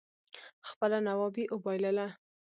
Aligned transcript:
خپله 0.67 0.97
نوابي 1.07 1.43
اوبائلله 1.53 2.07